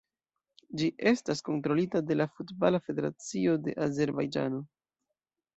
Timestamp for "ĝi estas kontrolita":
0.79-2.01